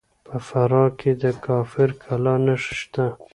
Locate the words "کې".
0.99-1.11